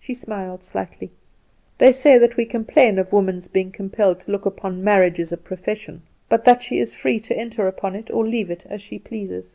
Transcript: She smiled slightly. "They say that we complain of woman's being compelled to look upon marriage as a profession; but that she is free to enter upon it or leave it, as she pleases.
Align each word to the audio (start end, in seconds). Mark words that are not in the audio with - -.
She 0.00 0.12
smiled 0.14 0.64
slightly. 0.64 1.12
"They 1.78 1.92
say 1.92 2.18
that 2.18 2.36
we 2.36 2.46
complain 2.46 2.98
of 2.98 3.12
woman's 3.12 3.46
being 3.46 3.70
compelled 3.70 4.18
to 4.22 4.32
look 4.32 4.44
upon 4.44 4.82
marriage 4.82 5.20
as 5.20 5.30
a 5.32 5.36
profession; 5.36 6.02
but 6.28 6.44
that 6.46 6.64
she 6.64 6.80
is 6.80 6.96
free 6.96 7.20
to 7.20 7.36
enter 7.38 7.68
upon 7.68 7.94
it 7.94 8.10
or 8.10 8.26
leave 8.26 8.50
it, 8.50 8.66
as 8.68 8.82
she 8.82 8.98
pleases. 8.98 9.52